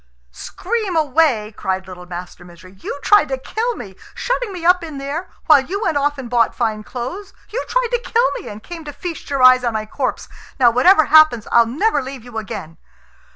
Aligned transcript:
"Scream 0.31 0.95
away!" 0.95 1.53
cried 1.55 1.87
little 1.87 2.07
Master 2.07 2.43
Misery. 2.43 2.71
"You 2.79 2.99
tried 3.03 3.27
to 3.27 3.37
kill 3.37 3.75
me, 3.75 3.95
shutting 4.15 4.51
me 4.51 4.65
up 4.65 4.83
in 4.83 4.97
there, 4.97 5.29
while 5.45 5.59
you 5.61 5.79
went 5.83 5.95
off 5.95 6.17
and 6.17 6.27
bought 6.27 6.55
fine 6.55 6.83
clothes. 6.83 7.33
You 7.49 7.63
tried 7.69 7.89
to 7.91 7.99
kill 7.99 8.31
me, 8.31 8.47
and 8.49 8.63
came 8.63 8.83
to 8.85 8.93
feast 8.93 9.29
your 9.29 9.43
eyes 9.43 9.63
on 9.63 9.73
my 9.73 9.85
corpse. 9.85 10.27
Now, 10.59 10.71
whatever 10.71 11.05
happens, 11.05 11.47
I'll 11.51 11.67
never 11.67 12.01
leave 12.01 12.23
you 12.23 12.39
again." 12.39 12.77